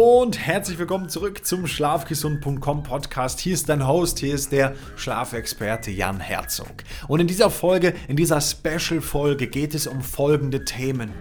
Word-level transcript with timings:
und 0.00 0.38
herzlich 0.38 0.78
willkommen 0.78 1.10
zurück 1.10 1.44
zum 1.44 1.66
Schlafgesund.com 1.66 2.82
Podcast. 2.82 3.38
Hier 3.38 3.52
ist 3.52 3.68
dein 3.68 3.86
Host, 3.86 4.18
hier 4.18 4.34
ist 4.34 4.50
der 4.50 4.74
Schlafexperte 4.96 5.90
Jan 5.90 6.20
Herzog. 6.20 6.72
Und 7.06 7.20
in 7.20 7.26
dieser 7.26 7.50
Folge, 7.50 7.92
in 8.08 8.16
dieser 8.16 8.40
Special-Folge 8.40 9.46
geht 9.46 9.74
es 9.74 9.86
um 9.86 10.00
folgende 10.00 10.64
Themen. 10.64 11.12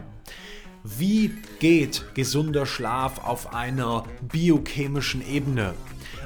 Wie 0.85 1.33
geht 1.59 2.05
gesunder 2.13 2.65
Schlaf 2.65 3.25
auf 3.25 3.53
einer 3.53 4.05
biochemischen 4.21 5.27
Ebene? 5.29 5.73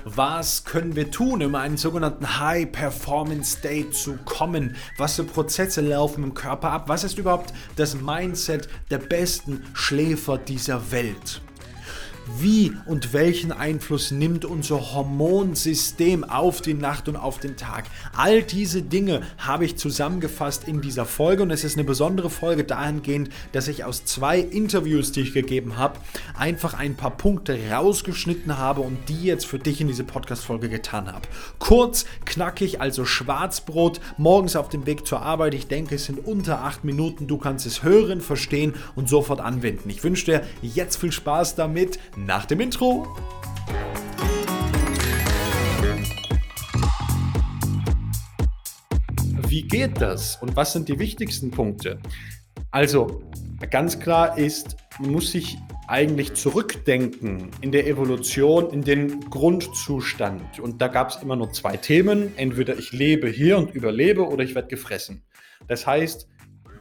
Was 0.06 0.64
können 0.64 0.96
wir 0.96 1.10
tun, 1.10 1.42
um 1.42 1.56
einen 1.56 1.78
sogenannten 1.78 2.40
High 2.40 2.72
Performance 2.72 3.58
State 3.58 3.92
zu 3.92 4.18
kommen? 4.26 4.76
Was 5.00 5.16
für 5.16 5.24
Prozesse 5.24 5.82
laufen 5.82 6.24
im 6.24 6.36
Körper 6.36 6.70
ab? 6.70 6.84
Was 6.88 7.04
ist 7.04 7.18
überhaupt 7.18 7.52
das 7.78 8.00
Mindset 8.00 8.70
der 8.92 9.00
besten 9.00 9.64
Schläfer 9.74 10.38
dieser 10.38 10.92
Welt? 10.92 11.42
Wie 12.40 12.74
und 12.86 13.14
welchen 13.14 13.52
Einfluss 13.52 14.12
nimmt 14.12 14.46
unser 14.46 14.94
Hormonsystem 14.94 16.24
auf 16.24 16.62
die 16.62 16.74
Nacht 16.74 17.08
und 17.10 17.16
auf 17.16 17.40
den 17.40 17.58
Tag. 17.58 17.86
All 18.16 18.44
diese 18.44 18.82
Dinge 18.82 19.22
habe 19.38 19.66
ich 19.66 19.78
zusammengefasst 19.78 20.68
in 20.68 20.82
dieser 20.82 21.06
Folge 21.06 21.44
und 21.44 21.52
es 21.52 21.64
ist 21.64 21.76
eine 21.76 21.84
besondere 21.84 22.30
Folge 22.30 22.64
dahingehend, 22.64 23.30
dass 23.52 23.68
ich 23.68 23.84
aus 23.84 24.06
zwei 24.06 24.40
Interviews, 24.40 25.12
die 25.12 25.22
ich 25.22 25.34
gegeben 25.34 25.78
habe, 25.78 26.00
einfach 26.38 26.74
ein 26.74 26.96
paar 26.96 27.12
Punkte 27.12 27.58
rausgeschnitten 27.72 28.58
habe 28.58 28.82
und 28.82 29.10
die 29.10 29.24
jetzt 29.24 29.46
für 29.46 29.60
dich 29.60 29.82
in 29.82 29.88
diese 29.88 30.04
Podcast-Folge 30.04 30.70
getan 30.70 31.12
habe. 31.12 31.28
Kurz, 31.60 32.06
knackig, 32.26 32.82
also 32.82 33.06
Schwarzbrot, 33.06 34.00
morgens 34.18 34.56
auf 34.56 34.70
dem 34.70 34.86
Weg 34.86 35.06
zur 35.06 35.22
Arbeit. 35.22 35.54
Ich 35.54 35.68
denke, 35.68 35.96
es 35.96 36.06
sind 36.06 36.26
unter 36.26 36.62
acht 36.64 36.84
Minuten. 36.84 37.28
Du 37.28 37.38
kannst 37.38 37.66
es 37.66 37.84
hören, 37.84 38.22
verstehen 38.22 38.74
und 38.96 39.10
sofort 39.10 39.42
anwenden. 39.42 39.90
Ich 39.90 40.04
wünsche 40.04 40.26
dir 40.26 40.42
jetzt 40.62 40.98
viel 40.98 41.12
Spaß 41.12 41.56
damit 41.56 42.00
nach 42.16 42.46
dem 42.46 42.60
Intro. 42.60 43.08
Wie 49.48 49.62
geht 49.64 50.02
das 50.02 50.38
und 50.42 50.56
was 50.56 50.74
sind 50.74 50.90
die 50.90 50.98
wichtigsten 51.00 51.52
Punkte? 51.52 52.00
Also, 52.72 53.22
ganz 53.70 54.00
klar 54.00 54.38
ist, 54.38 54.78
man 55.00 55.12
muss 55.12 55.32
sich 55.32 55.58
eigentlich 55.88 56.34
zurückdenken 56.34 57.52
in 57.62 57.72
der 57.72 57.88
Evolution, 57.88 58.72
in 58.72 58.82
den 58.82 59.20
Grundzustand. 59.30 60.60
Und 60.60 60.82
da 60.82 60.88
gab 60.88 61.10
es 61.10 61.18
immer 61.18 61.36
nur 61.36 61.52
zwei 61.52 61.78
Themen. 61.78 62.36
Entweder 62.38 62.78
ich 62.78 62.94
lebe 62.94 63.28
hier 63.28 63.58
und 63.58 63.76
überlebe 63.76 64.28
oder 64.28 64.44
ich 64.44 64.56
werde 64.56 64.70
gefressen. 64.70 65.24
Das 65.68 65.86
heißt, 65.86 66.28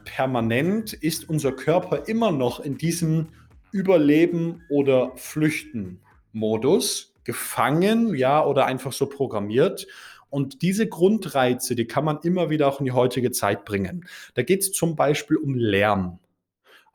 permanent 0.03 0.93
ist 0.93 1.29
unser 1.29 1.51
Körper 1.51 2.07
immer 2.07 2.31
noch 2.31 2.59
in 2.59 2.77
diesem 2.77 3.29
Überleben 3.73 4.63
oder 4.69 5.11
Flüchten 5.17 5.99
Modus, 6.31 7.13
gefangen, 7.23 8.15
ja, 8.15 8.45
oder 8.45 8.65
einfach 8.65 8.93
so 8.93 9.07
programmiert. 9.07 9.87
Und 10.29 10.61
diese 10.61 10.87
Grundreize, 10.87 11.75
die 11.75 11.85
kann 11.85 12.05
man 12.05 12.19
immer 12.23 12.49
wieder 12.49 12.67
auch 12.67 12.79
in 12.79 12.85
die 12.85 12.91
heutige 12.91 13.31
Zeit 13.31 13.65
bringen. 13.65 14.07
Da 14.33 14.41
geht 14.41 14.61
es 14.61 14.71
zum 14.71 14.95
Beispiel 14.95 15.37
um 15.37 15.55
Lärm. 15.55 16.19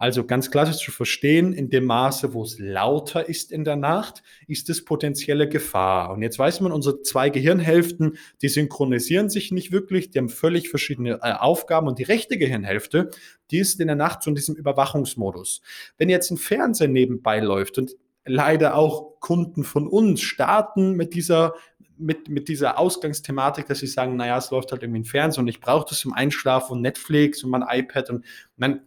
Also 0.01 0.25
ganz 0.25 0.53
klassisch 0.53 0.85
zu 0.85 0.93
verstehen, 0.93 1.53
in 1.53 1.71
dem 1.71 1.85
Maße, 1.85 2.33
wo 2.33 2.45
es 2.45 2.61
lauter 2.61 3.29
ist 3.29 3.51
in 3.51 3.65
der 3.65 3.75
Nacht, 3.75 4.23
ist 4.47 4.71
es 4.71 4.85
potenzielle 4.85 5.49
Gefahr. 5.49 6.13
Und 6.13 6.23
jetzt 6.23 6.39
weiß 6.39 6.61
man, 6.61 6.71
unsere 6.71 7.03
zwei 7.03 7.31
Gehirnhälften, 7.31 8.17
die 8.41 8.49
synchronisieren 8.49 9.29
sich 9.29 9.51
nicht 9.51 9.73
wirklich, 9.73 10.11
die 10.11 10.21
haben 10.21 10.29
völlig 10.29 10.69
verschiedene 10.69 11.19
äh, 11.21 11.33
Aufgaben 11.33 11.89
und 11.89 11.99
die 11.99 12.05
rechte 12.05 12.39
Gehirnhälfte, 12.39 13.11
die 13.51 13.59
ist 13.59 13.81
in 13.81 13.89
der 13.89 13.97
Nacht 13.97 14.23
so 14.23 14.31
in 14.31 14.37
diesem 14.37 14.55
Überwachungsmodus. 14.55 15.63
Wenn 15.97 16.09
jetzt 16.09 16.31
ein 16.31 16.37
Fernseher 16.37 16.87
nebenbei 16.87 17.41
läuft 17.41 17.77
und 17.79 17.97
leider 18.25 18.77
auch 18.77 19.19
Kunden 19.19 19.65
von 19.65 19.89
uns 19.89 20.21
starten 20.21 20.93
mit 20.93 21.15
dieser 21.15 21.55
mit, 22.01 22.29
mit 22.29 22.47
dieser 22.47 22.79
Ausgangsthematik, 22.79 23.67
dass 23.67 23.81
sie 23.81 23.89
sagen, 23.89 24.15
naja, 24.15 24.39
es 24.39 24.53
läuft 24.53 24.71
halt 24.71 24.85
irgendwie 24.85 25.01
ein 25.01 25.05
Fernseher 25.05 25.43
und 25.43 25.49
ich 25.49 25.61
brauche 25.61 25.87
das 25.89 25.99
zum 25.99 26.13
Einschlafen 26.13 26.75
und 26.75 26.83
Netflix 26.83 27.43
und 27.43 27.51
mein 27.51 27.65
iPad 27.69 28.11
und 28.11 28.25
man 28.57 28.83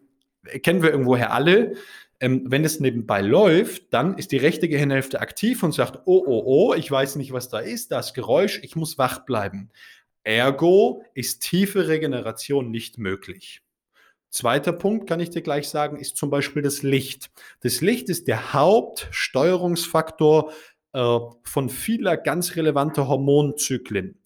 kennen 0.63 0.81
wir 0.81 0.91
irgendwoher 0.91 1.31
alle. 1.31 1.75
Ähm, 2.19 2.43
wenn 2.45 2.63
es 2.63 2.79
nebenbei 2.79 3.21
läuft, 3.21 3.93
dann 3.93 4.17
ist 4.17 4.31
die 4.31 4.37
rechte 4.37 4.69
Gehirnhälfte 4.69 5.21
aktiv 5.21 5.63
und 5.63 5.73
sagt, 5.73 6.01
oh, 6.05 6.23
oh, 6.25 6.43
oh, 6.45 6.73
ich 6.75 6.89
weiß 6.91 7.15
nicht, 7.15 7.33
was 7.33 7.49
da 7.49 7.59
ist, 7.59 7.91
das 7.91 8.13
Geräusch, 8.13 8.59
ich 8.63 8.75
muss 8.75 8.99
wach 8.99 9.25
bleiben. 9.25 9.71
Ergo 10.23 11.03
ist 11.15 11.41
tiefe 11.41 11.87
Regeneration 11.87 12.69
nicht 12.69 12.99
möglich. 12.99 13.63
Zweiter 14.29 14.71
Punkt 14.71 15.09
kann 15.09 15.19
ich 15.19 15.31
dir 15.31 15.41
gleich 15.41 15.67
sagen, 15.67 15.97
ist 15.97 16.15
zum 16.15 16.29
Beispiel 16.29 16.61
das 16.61 16.83
Licht. 16.83 17.31
Das 17.61 17.81
Licht 17.81 18.07
ist 18.07 18.27
der 18.27 18.53
Hauptsteuerungsfaktor 18.53 20.53
äh, 20.93 21.19
von 21.43 21.69
vieler 21.69 22.17
ganz 22.17 22.55
relevanter 22.55 23.07
Hormonzyklen. 23.07 24.21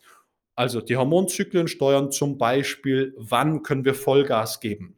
Also 0.56 0.82
die 0.82 0.98
Hormonzyklen 0.98 1.68
steuern 1.68 2.12
zum 2.12 2.38
Beispiel, 2.38 3.14
wann 3.18 3.64
können 3.64 3.84
wir 3.84 3.96
Vollgas 3.96 4.60
geben. 4.60 4.96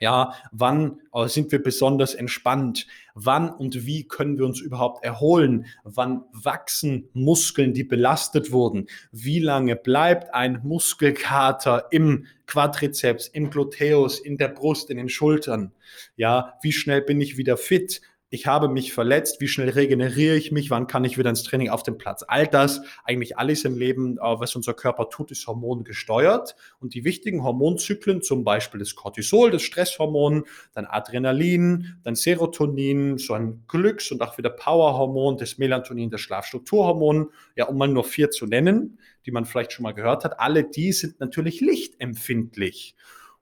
Ja, 0.00 0.34
wann 0.52 1.00
äh, 1.12 1.26
sind 1.26 1.50
wir 1.50 1.62
besonders 1.62 2.14
entspannt? 2.14 2.86
Wann 3.14 3.50
und 3.50 3.86
wie 3.86 4.06
können 4.06 4.38
wir 4.38 4.46
uns 4.46 4.60
überhaupt 4.60 5.04
erholen? 5.04 5.66
Wann 5.82 6.24
wachsen 6.32 7.08
Muskeln, 7.14 7.74
die 7.74 7.84
belastet 7.84 8.52
wurden? 8.52 8.86
Wie 9.10 9.40
lange 9.40 9.74
bleibt 9.74 10.34
ein 10.34 10.60
Muskelkater 10.62 11.88
im 11.90 12.26
Quadrizeps, 12.46 13.26
im 13.26 13.50
Gluteus, 13.50 14.20
in 14.20 14.38
der 14.38 14.48
Brust, 14.48 14.90
in 14.90 14.98
den 14.98 15.08
Schultern? 15.08 15.72
Ja, 16.16 16.54
wie 16.62 16.72
schnell 16.72 17.02
bin 17.02 17.20
ich 17.20 17.36
wieder 17.36 17.56
fit? 17.56 18.00
Ich 18.30 18.46
habe 18.46 18.68
mich 18.68 18.92
verletzt, 18.92 19.40
wie 19.40 19.48
schnell 19.48 19.70
regeneriere 19.70 20.36
ich 20.36 20.52
mich, 20.52 20.70
wann 20.70 20.86
kann 20.86 21.04
ich 21.04 21.16
wieder 21.16 21.30
ins 21.30 21.44
Training 21.44 21.70
auf 21.70 21.82
dem 21.82 21.96
Platz. 21.96 22.24
All 22.28 22.46
das, 22.46 22.82
eigentlich 23.04 23.38
alles 23.38 23.64
im 23.64 23.78
Leben, 23.78 24.18
äh, 24.18 24.20
was 24.20 24.54
unser 24.54 24.74
Körper 24.74 25.08
tut, 25.08 25.30
ist 25.30 25.46
hormongesteuert. 25.46 26.54
Und 26.78 26.94
die 26.94 27.04
wichtigen 27.04 27.42
Hormonzyklen, 27.42 28.20
zum 28.20 28.44
Beispiel 28.44 28.80
das 28.80 28.94
Cortisol, 28.94 29.50
das 29.50 29.62
Stresshormon, 29.62 30.44
dann 30.74 30.84
Adrenalin, 30.84 31.98
dann 32.02 32.16
Serotonin, 32.16 33.16
so 33.16 33.32
ein 33.32 33.64
Glücks- 33.66 34.12
und 34.12 34.20
auch 34.20 34.36
wieder 34.36 34.50
Powerhormon, 34.50 35.38
das 35.38 35.56
Melatonin, 35.56 36.10
das 36.10 36.20
Schlafstrukturhormon, 36.20 37.30
ja, 37.56 37.66
um 37.66 37.78
mal 37.78 37.88
nur 37.88 38.04
vier 38.04 38.30
zu 38.30 38.46
nennen, 38.46 38.98
die 39.24 39.30
man 39.30 39.46
vielleicht 39.46 39.72
schon 39.72 39.84
mal 39.84 39.92
gehört 39.92 40.24
hat, 40.24 40.38
alle 40.38 40.64
die 40.64 40.92
sind 40.92 41.18
natürlich 41.20 41.60
lichtempfindlich. 41.60 42.94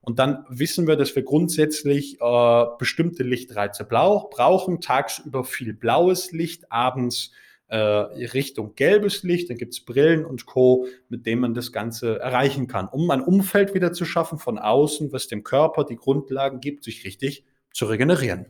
Und 0.06 0.20
dann 0.20 0.46
wissen 0.48 0.86
wir, 0.86 0.94
dass 0.94 1.16
wir 1.16 1.24
grundsätzlich 1.24 2.20
äh, 2.20 2.64
bestimmte 2.78 3.24
Lichtreize 3.24 3.84
blau 3.84 4.30
brauchen. 4.32 4.80
Tagsüber 4.80 5.42
viel 5.42 5.74
blaues 5.74 6.30
Licht, 6.30 6.70
abends 6.70 7.32
äh, 7.66 7.76
Richtung 7.76 8.76
gelbes 8.76 9.24
Licht. 9.24 9.50
Dann 9.50 9.56
gibt 9.56 9.74
es 9.74 9.84
Brillen 9.84 10.24
und 10.24 10.46
Co., 10.46 10.86
mit 11.08 11.26
denen 11.26 11.40
man 11.40 11.54
das 11.54 11.72
Ganze 11.72 12.20
erreichen 12.20 12.68
kann, 12.68 12.86
um 12.86 13.10
ein 13.10 13.20
Umfeld 13.20 13.74
wieder 13.74 13.92
zu 13.92 14.04
schaffen 14.04 14.38
von 14.38 14.58
außen, 14.58 15.12
was 15.12 15.26
dem 15.26 15.42
Körper 15.42 15.82
die 15.82 15.96
Grundlagen 15.96 16.60
gibt, 16.60 16.84
sich 16.84 17.04
richtig 17.04 17.44
zu 17.72 17.86
regenerieren. 17.86 18.46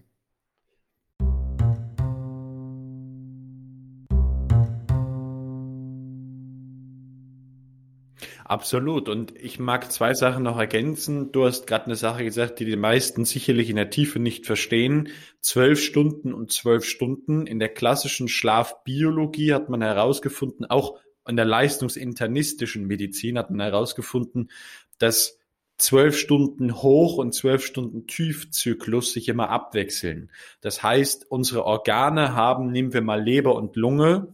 Absolut. 8.48 9.08
Und 9.08 9.36
ich 9.36 9.58
mag 9.58 9.90
zwei 9.90 10.14
Sachen 10.14 10.44
noch 10.44 10.56
ergänzen. 10.56 11.32
Du 11.32 11.44
hast 11.44 11.66
gerade 11.66 11.86
eine 11.86 11.96
Sache 11.96 12.22
gesagt, 12.22 12.60
die 12.60 12.64
die 12.64 12.76
meisten 12.76 13.24
sicherlich 13.24 13.70
in 13.70 13.76
der 13.76 13.90
Tiefe 13.90 14.20
nicht 14.20 14.46
verstehen. 14.46 15.08
Zwölf 15.40 15.82
Stunden 15.82 16.32
und 16.32 16.52
zwölf 16.52 16.84
Stunden. 16.84 17.48
In 17.48 17.58
der 17.58 17.70
klassischen 17.70 18.28
Schlafbiologie 18.28 19.52
hat 19.52 19.68
man 19.68 19.82
herausgefunden, 19.82 20.64
auch 20.64 20.96
in 21.26 21.34
der 21.34 21.44
leistungsinternistischen 21.44 22.86
Medizin 22.86 23.36
hat 23.36 23.50
man 23.50 23.58
herausgefunden, 23.58 24.52
dass 24.98 25.40
zwölf 25.76 26.16
Stunden 26.16 26.80
Hoch- 26.82 27.18
und 27.18 27.34
zwölf 27.34 27.66
Stunden 27.66 28.06
Tiefzyklus 28.06 29.12
sich 29.12 29.28
immer 29.28 29.50
abwechseln. 29.50 30.30
Das 30.60 30.84
heißt, 30.84 31.28
unsere 31.28 31.64
Organe 31.64 32.36
haben, 32.36 32.70
nehmen 32.70 32.92
wir 32.92 33.02
mal 33.02 33.20
Leber 33.20 33.56
und 33.56 33.74
Lunge, 33.74 34.28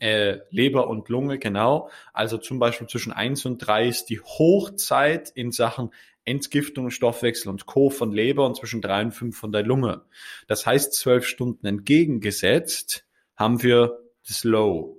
äh, 0.00 0.40
Leber 0.50 0.88
und 0.88 1.08
Lunge, 1.08 1.38
genau. 1.38 1.90
Also 2.12 2.38
zum 2.38 2.58
Beispiel 2.58 2.86
zwischen 2.86 3.12
eins 3.12 3.44
und 3.44 3.58
drei 3.58 3.88
ist 3.88 4.06
die 4.06 4.20
Hochzeit 4.20 5.30
in 5.30 5.52
Sachen 5.52 5.90
Entgiftung, 6.24 6.90
Stoffwechsel 6.90 7.48
und 7.48 7.66
Co. 7.66 7.88
von 7.88 8.12
Leber 8.12 8.46
und 8.46 8.56
zwischen 8.56 8.82
drei 8.82 9.02
und 9.02 9.12
fünf 9.12 9.38
von 9.38 9.52
der 9.52 9.62
Lunge. 9.62 10.02
Das 10.48 10.66
heißt, 10.66 10.92
zwölf 10.92 11.26
Stunden 11.26 11.66
entgegengesetzt 11.66 13.06
haben 13.36 13.62
wir 13.62 13.98
das 14.26 14.42
Low. 14.42 14.95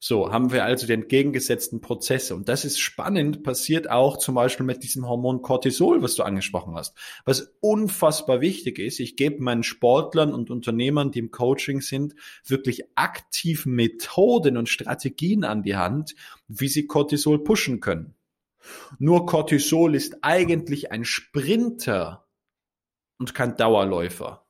So, 0.00 0.30
haben 0.30 0.52
wir 0.52 0.64
also 0.64 0.86
die 0.86 0.92
entgegengesetzten 0.92 1.80
Prozesse. 1.80 2.36
Und 2.36 2.48
das 2.48 2.64
ist 2.64 2.78
spannend, 2.78 3.42
passiert 3.42 3.90
auch 3.90 4.16
zum 4.16 4.36
Beispiel 4.36 4.64
mit 4.64 4.84
diesem 4.84 5.08
Hormon 5.08 5.42
Cortisol, 5.42 6.02
was 6.02 6.14
du 6.14 6.22
angesprochen 6.22 6.76
hast. 6.76 6.96
Was 7.24 7.52
unfassbar 7.60 8.40
wichtig 8.40 8.78
ist, 8.78 9.00
ich 9.00 9.16
gebe 9.16 9.42
meinen 9.42 9.64
Sportlern 9.64 10.32
und 10.32 10.50
Unternehmern, 10.50 11.10
die 11.10 11.18
im 11.18 11.32
Coaching 11.32 11.80
sind, 11.80 12.14
wirklich 12.44 12.84
aktiv 12.94 13.66
Methoden 13.66 14.56
und 14.56 14.68
Strategien 14.68 15.42
an 15.42 15.64
die 15.64 15.76
Hand, 15.76 16.14
wie 16.46 16.68
sie 16.68 16.86
Cortisol 16.86 17.42
pushen 17.42 17.80
können. 17.80 18.14
Nur 19.00 19.26
Cortisol 19.26 19.96
ist 19.96 20.18
eigentlich 20.22 20.92
ein 20.92 21.04
Sprinter 21.04 22.28
und 23.18 23.34
kein 23.34 23.56
Dauerläufer. 23.56 24.47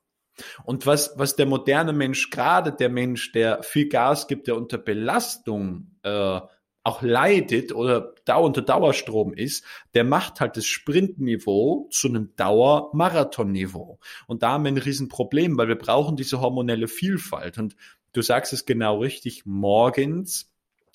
Und 0.64 0.86
was, 0.86 1.12
was 1.16 1.36
der 1.36 1.46
moderne 1.46 1.92
Mensch, 1.92 2.30
gerade 2.30 2.72
der 2.72 2.88
Mensch, 2.88 3.32
der 3.32 3.62
viel 3.62 3.88
Gas 3.88 4.26
gibt, 4.26 4.46
der 4.46 4.56
unter 4.56 4.78
Belastung 4.78 5.96
äh, 6.02 6.40
auch 6.88 7.02
leidet 7.02 7.72
oder 7.72 8.14
da 8.24 8.36
unter 8.36 8.62
Dauerstrom 8.62 9.34
ist, 9.34 9.64
der 9.94 10.04
macht 10.04 10.40
halt 10.40 10.56
das 10.56 10.64
Sprintniveau 10.64 11.88
zu 11.90 12.08
einem 12.08 12.34
Dauermarathonniveau. 12.36 13.98
Und 14.26 14.42
da 14.42 14.52
haben 14.52 14.64
wir 14.64 14.72
ein 14.72 14.78
Riesenproblem, 14.78 15.58
weil 15.58 15.68
wir 15.68 15.78
brauchen 15.78 16.16
diese 16.16 16.40
hormonelle 16.40 16.88
Vielfalt. 16.88 17.58
Und 17.58 17.76
du 18.14 18.22
sagst 18.22 18.54
es 18.54 18.64
genau 18.64 19.00
richtig, 19.00 19.44
morgens 19.44 20.50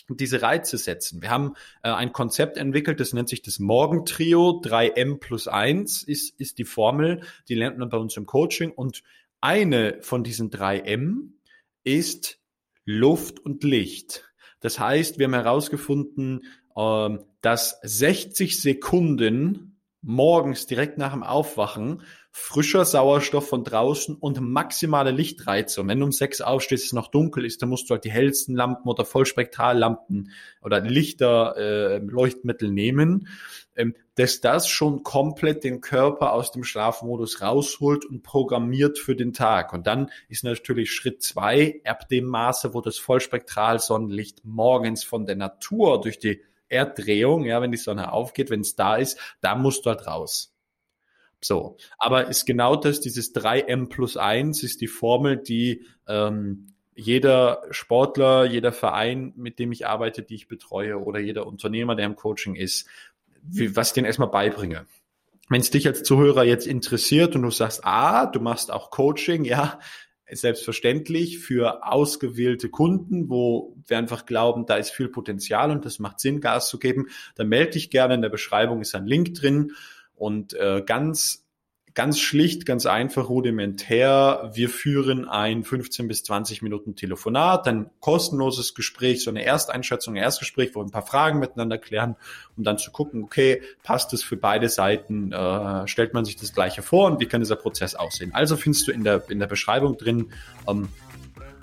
diese 0.10 0.42
Reize 0.42 0.78
setzen. 0.78 1.22
Wir 1.22 1.30
haben 1.30 1.54
äh, 1.82 1.90
ein 1.90 2.12
Konzept 2.12 2.58
entwickelt, 2.58 3.00
das 3.00 3.14
nennt 3.14 3.30
sich 3.30 3.42
das 3.42 3.60
Morgentrio. 3.60 4.62
3M 4.62 5.20
plus 5.20 5.48
1 5.48 6.04
ist, 6.04 6.40
ist 6.40 6.58
die 6.58 6.66
Formel, 6.66 7.22
die 7.48 7.56
lernt 7.56 7.78
man 7.78 7.90
bei 7.90 7.98
uns 7.98 8.18
im 8.18 8.26
Coaching. 8.26 8.72
Und 8.72 9.04
eine 9.44 9.98
von 10.02 10.24
diesen 10.24 10.52
3M 10.52 11.34
ist 11.84 12.40
Luft 12.86 13.40
und 13.42 13.66
Licht. 13.66 14.24
Das 14.62 14.80
heißt, 14.80 15.20
wir 15.20 15.26
haben 15.26 15.34
herausgefunden, 15.34 16.46
ähm, 16.78 17.26
dass 17.42 17.78
60 17.84 18.62
Sekunden 18.62 19.82
morgens 20.02 20.66
direkt 20.66 20.98
nach 20.98 21.12
dem 21.12 21.24
Aufwachen 21.24 22.04
frischer 22.36 22.84
Sauerstoff 22.84 23.48
von 23.48 23.64
draußen 23.64 24.16
und 24.16 24.42
maximale 24.42 25.12
Lichtreize. 25.12 25.82
Und 25.82 25.88
wenn 25.88 26.00
du 26.00 26.06
um 26.08 26.12
sechs 26.12 26.42
aufstehst, 26.42 26.88
es 26.88 26.92
noch 26.92 27.10
dunkel 27.10 27.46
ist, 27.46 27.62
dann 27.62 27.70
musst 27.70 27.88
du 27.88 27.94
halt 27.94 28.06
die 28.06 28.12
hellsten 28.12 28.56
Lampen 28.56 28.90
oder 28.90 29.06
Vollspektrallampen 29.06 30.32
oder 30.64 30.82
Lichter, 30.82 31.56
äh, 31.56 31.98
Leuchtmittel 32.00 32.72
nehmen, 32.72 33.28
ähm, 33.76 33.94
dass 34.16 34.42
das 34.42 34.68
schon 34.68 35.04
komplett 35.04 35.64
den 35.64 35.80
Körper 35.80 36.34
aus 36.34 36.52
dem 36.52 36.64
Schlafmodus 36.64 37.40
rausholt 37.44 38.04
und 38.04 38.24
programmiert 38.24 38.98
für 38.98 39.16
den 39.16 39.34
Tag. 39.34 39.72
Und 39.72 39.86
dann 39.86 40.10
ist 40.28 40.44
natürlich 40.44 40.92
Schritt 40.92 41.22
zwei, 41.22 41.82
ab 41.86 42.10
dem 42.10 42.26
Maße, 42.26 42.74
wo 42.74 42.82
das 42.82 42.98
Vollspektralsonnenlicht 42.98 44.44
morgens 44.44 45.04
von 45.04 45.28
der 45.28 45.36
Natur 45.36 46.02
durch 46.02 46.18
die 46.18 46.42
Erddrehung, 46.68 47.46
ja, 47.46 47.62
wenn 47.62 47.72
die 47.72 47.78
Sonne 47.78 48.12
aufgeht, 48.12 48.50
wenn 48.50 48.62
es 48.62 48.76
da 48.76 48.96
ist, 48.96 49.20
da 49.40 49.54
musst 49.54 49.86
du 49.86 49.92
halt 49.92 50.08
raus. 50.08 50.53
So, 51.44 51.78
aber 51.98 52.28
ist 52.28 52.46
genau 52.46 52.76
das, 52.76 53.00
dieses 53.00 53.34
3M 53.36 53.90
plus 53.90 54.18
1 54.18 54.64
ist 54.64 54.82
die 54.82 54.88
Formel, 54.88 55.38
die 55.38 55.86
ähm, 56.08 56.74
jeder 56.96 57.64
Sportler, 57.72 58.46
jeder 58.46 58.72
Verein, 58.72 59.34
mit 59.36 59.60
dem 59.60 59.72
ich 59.72 59.88
arbeite, 59.88 60.22
die 60.22 60.36
ich 60.36 60.48
betreue 60.48 60.98
oder 60.98 61.20
jeder 61.20 61.48
Unternehmer, 61.48 61.96
der 61.96 62.06
im 62.06 62.16
Coaching 62.16 62.56
ist, 62.56 62.88
wie, 63.42 63.76
was 63.76 63.90
ich 63.90 63.94
denen 63.94 64.06
erstmal 64.06 64.30
beibringe. 64.30 64.86
Wenn 65.50 65.62
es 65.62 65.72
dich 65.72 65.88
als 65.88 66.04
Zuhörer 66.04 66.44
jetzt 66.44 66.68
interessiert 66.68 67.36
und 67.36 67.42
du 67.42 67.52
sagst, 67.52 67.82
ah, 67.84 68.28
du 68.28 68.40
machst 68.40 68.72
auch 68.72 68.92
Coaching, 68.92 69.44
ja, 69.44 69.80
selbstverständlich 70.32 71.40
für 71.40 71.86
ausgewählte 71.86 72.70
Kunden, 72.70 73.30
wo 73.30 73.76
wir 73.86 73.98
einfach 73.98 74.26
glauben, 74.26 74.66
da 74.66 74.78
ist 74.78 74.92
viel 74.92 75.10
Potenzial 75.10 75.70
und 75.70 75.86
das 75.86 76.00
macht 76.00 76.20
Sinn, 76.20 76.42
Gas 76.42 76.70
zu 76.70 76.80
geben, 76.80 77.08
dann 77.36 77.50
melde 77.50 77.72
dich 77.72 77.90
gerne. 77.90 78.16
In 78.16 78.22
der 78.22 78.30
Beschreibung 78.30 78.82
ist 78.82 78.96
ein 78.96 79.06
Link 79.06 79.36
drin 79.36 79.74
und 80.24 80.54
äh, 80.54 80.82
ganz 80.86 81.44
Ganz 81.96 82.20
schlicht, 82.20 82.66
ganz 82.66 82.88
einfach, 82.88 83.30
rudimentär. 83.30 84.50
Wir 84.56 84.68
führen 84.70 85.30
ein 85.30 85.64
15 85.64 86.08
bis 86.08 86.24
20 86.24 86.64
Minuten 86.64 86.96
Telefonat, 86.96 87.68
ein 87.68 87.92
kostenloses 88.00 88.74
Gespräch, 88.74 89.24
so 89.24 89.30
eine 89.30 89.46
Ersteinschätzung, 89.46 90.16
ein 90.16 90.24
Erstgespräch, 90.24 90.74
wo 90.74 90.80
wir 90.80 90.86
ein 90.86 90.92
paar 90.92 91.06
Fragen 91.06 91.38
miteinander 91.38 91.78
klären, 91.78 92.16
um 92.58 92.64
dann 92.64 92.80
zu 92.80 92.90
gucken, 92.90 93.24
okay, 93.24 93.62
passt 93.84 94.12
es 94.14 94.24
für 94.24 94.38
beide 94.38 94.70
Seiten, 94.70 95.32
äh, 95.34 95.88
stellt 95.88 96.16
man 96.16 96.26
sich 96.26 96.36
das 96.36 96.52
Gleiche 96.52 96.82
vor 96.82 97.06
und 97.06 97.20
wie 97.20 97.28
kann 97.28 97.42
dieser 97.42 97.58
Prozess 97.58 97.94
aussehen? 97.94 98.34
Also 98.34 98.58
findest 98.58 98.88
du 98.88 98.92
in 98.92 99.04
der, 99.04 99.30
in 99.30 99.38
der 99.38 99.48
Beschreibung 99.48 99.96
drin, 99.96 100.32
ähm, 100.68 100.90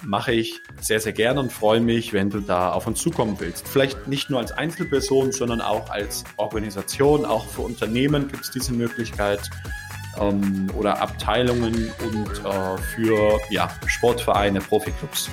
mache 0.03 0.33
ich 0.33 0.61
sehr, 0.81 1.01
sehr 1.01 1.13
gerne 1.13 1.41
und 1.41 1.53
freue 1.53 1.81
mich, 1.81 2.13
wenn 2.13 2.31
du 2.31 2.41
da 2.41 2.73
auf 2.73 2.87
uns 2.87 3.01
zukommen 3.01 3.37
willst. 3.39 3.67
Vielleicht 3.69 4.09
nicht 4.09 4.31
nur 4.31 4.41
als 4.41 4.53
Einzelperson, 4.53 5.33
sondern 5.33 5.61
auch 5.61 5.91
als 5.91 6.25
Organisation, 6.37 7.25
auch 7.25 7.47
für 7.47 7.63
Unternehmen 7.63 8.29
gibt 8.29 8.45
es 8.45 8.51
diese 8.51 8.73
Möglichkeit 8.73 9.51
ähm, 10.19 10.69
oder 10.77 11.01
Abteilungen 11.01 11.91
und 12.03 12.45
äh, 12.45 12.79
für 12.95 13.39
ja, 13.51 13.71
Sportvereine, 13.87 14.61
Profiklubs. 14.61 15.31